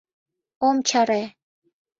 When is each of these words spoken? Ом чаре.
Ом 0.67 0.77
чаре. 0.87 1.21